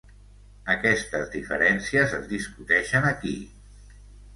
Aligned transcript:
Aquestes 0.75 1.29
diferències 1.37 2.19
es 2.21 2.27
discuteixen 2.35 3.11
aquí. 3.15 3.41